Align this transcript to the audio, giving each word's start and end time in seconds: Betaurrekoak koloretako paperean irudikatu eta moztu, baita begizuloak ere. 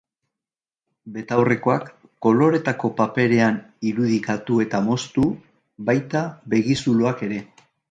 Betaurrekoak 1.17 1.91
koloretako 2.27 2.91
paperean 3.03 3.61
irudikatu 3.91 4.59
eta 4.67 4.81
moztu, 4.89 5.29
baita 5.91 6.27
begizuloak 6.57 7.25
ere. 7.31 7.43